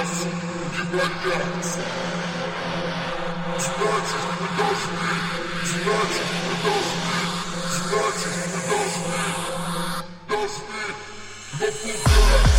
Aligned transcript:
нас 0.00 0.24
не 0.24 0.82
боятся. 0.84 1.80
Значит, 3.58 4.22
мы 4.40 4.48
должны, 4.56 5.10
значит, 5.64 6.28
мы 6.46 6.54
должны, 6.64 7.16
значит, 7.76 8.34
мы 8.46 8.60
должны, 8.70 9.14
должны, 10.28 10.84
но 11.60 11.66
куда? 11.66 12.49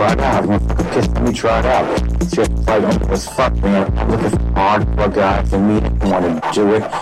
Try 0.00 0.12
it 0.12 0.20
out. 0.20 0.44
You 0.44 0.48
want 0.48 0.68
to 0.68 1.18
on 1.18 1.24
me, 1.24 1.32
try 1.32 1.58
it 1.58 1.66
out. 1.66 2.22
It's 2.22 2.30
just 2.30 2.50
like, 2.66 2.82
oh, 2.82 3.12
as 3.12 3.28
fuck, 3.28 3.54
man. 3.56 3.98
I'm 3.98 4.10
looking 4.10 4.30
for 4.30 4.38
hardcore 4.54 5.14
guys 5.14 5.52
and 5.52 5.68
me 5.68 6.08
want 6.08 6.42
to 6.42 6.52
do 6.54 6.74
it. 6.74 6.99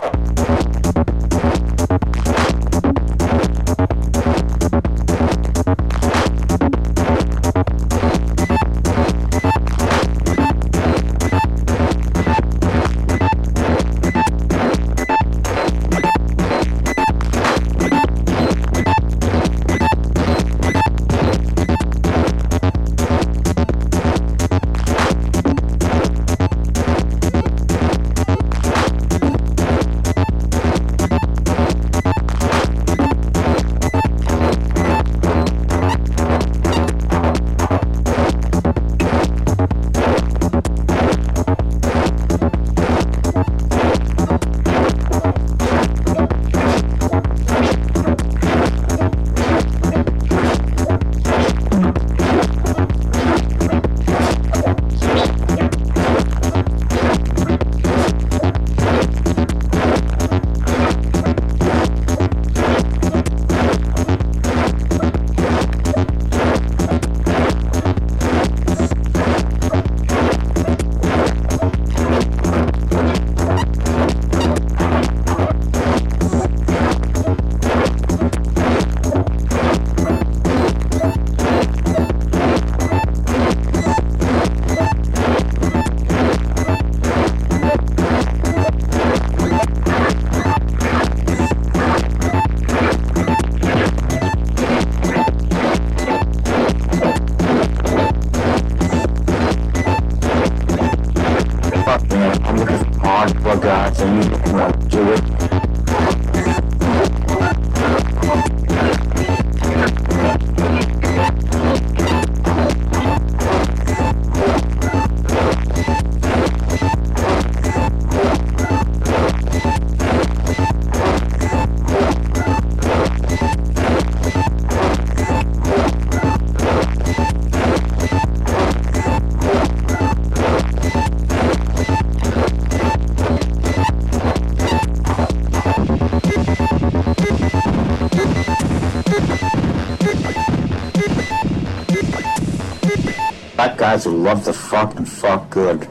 Guys 143.88 144.04
who 144.04 144.10
love 144.10 144.44
to 144.44 144.52
fuck 144.52 144.96
and 144.96 145.08
fuck 145.08 145.48
good. 145.48 145.88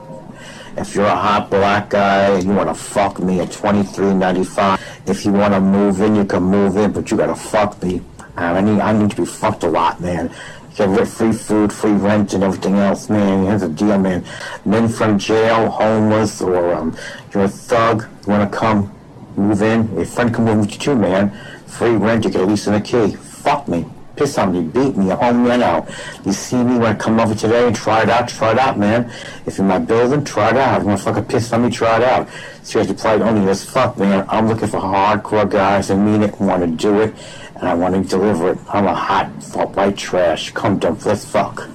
If 0.77 0.93
you're 0.93 1.07
a 1.07 1.15
hot 1.15 1.49
black 1.49 1.89
guy 1.89 2.29
and 2.35 2.43
you 2.43 2.53
want 2.53 2.69
to 2.69 2.75
fuck 2.75 3.17
me 3.17 3.39
at 3.39 3.51
twenty 3.51 3.81
three 3.81 4.13
ninety 4.13 4.43
five, 4.43 4.79
if 5.07 5.25
you 5.25 5.31
want 5.31 5.55
to 5.55 5.59
move 5.59 5.99
in, 6.01 6.15
you 6.15 6.23
can 6.23 6.43
move 6.43 6.77
in, 6.77 6.91
but 6.91 7.09
you 7.09 7.17
gotta 7.17 7.33
fuck 7.33 7.81
me. 7.81 8.03
I 8.35 8.61
need 8.61 8.79
I 8.81 8.91
need 8.93 9.09
to 9.09 9.17
be 9.23 9.25
fucked 9.25 9.63
a 9.63 9.67
lot, 9.79 9.99
man. 9.99 10.29
Get 10.75 11.07
free 11.07 11.31
food, 11.31 11.73
free 11.73 11.93
rent, 11.93 12.35
and 12.35 12.43
everything 12.43 12.75
else, 12.75 13.09
man. 13.09 13.45
Here's 13.47 13.61
the 13.61 13.69
deal, 13.69 13.97
man. 13.97 14.23
Men 14.63 14.89
from 14.89 15.17
jail, 15.17 15.67
homeless, 15.67 16.39
or 16.39 16.75
um, 16.75 16.95
you're 17.33 17.45
a 17.45 17.49
thug, 17.49 18.05
you 18.27 18.33
want 18.33 18.51
to 18.51 18.55
come 18.55 18.93
move 19.35 19.63
in? 19.63 19.91
Your 19.95 20.05
friend 20.05 20.31
can 20.31 20.45
move 20.45 20.59
with 20.59 20.71
you 20.73 20.77
too, 20.77 20.95
man. 20.95 21.31
Free 21.65 21.95
rent, 21.95 22.25
you 22.25 22.29
get 22.29 22.41
at 22.41 22.47
least 22.47 22.67
in 22.67 22.75
a 22.75 22.81
key. 22.81 23.17
Piss 24.17 24.37
on 24.39 24.51
me, 24.51 24.61
beat 24.61 24.97
me, 24.97 25.09
home 25.09 25.43
me 25.43 25.51
out. 25.63 25.87
You 26.25 26.33
see 26.33 26.57
me 26.57 26.79
when 26.79 26.87
I 26.87 26.95
come 26.95 27.19
over 27.19 27.35
today 27.35 27.67
and 27.67 27.75
try 27.75 28.01
it 28.01 28.09
out, 28.09 28.27
try 28.27 28.51
it 28.51 28.57
out, 28.57 28.79
man. 28.79 29.11
If 29.45 29.59
you're 29.59 29.67
my 29.67 29.77
building, 29.77 30.23
try 30.25 30.49
it 30.49 30.57
out. 30.57 30.77
If 30.77 30.81
You 30.81 30.87
want 30.87 30.99
to 30.99 31.05
fucking 31.05 31.25
piss 31.25 31.53
on 31.53 31.63
me, 31.63 31.69
try 31.69 31.97
it 31.97 32.03
out. 32.03 32.27
Seriously, 32.63 32.95
play 32.95 33.21
only 33.21 33.47
as 33.49 33.63
fuck, 33.63 33.95
man. 33.97 34.25
I'm 34.27 34.47
looking 34.47 34.67
for 34.69 34.79
hardcore 34.79 35.47
guys 35.47 35.89
that 35.89 35.97
mean 35.97 36.23
it, 36.23 36.41
want 36.41 36.63
to 36.63 36.67
do 36.67 36.99
it, 37.01 37.13
and 37.55 37.67
I 37.67 37.75
want 37.75 37.93
to 37.93 38.09
deliver 38.09 38.53
it. 38.53 38.57
I'm 38.69 38.87
a 38.87 38.95
hot 38.95 39.27
white 39.75 39.97
trash. 39.97 40.51
Come 40.51 40.79
dump, 40.79 41.05
let's 41.05 41.23
fuck. 41.23 41.69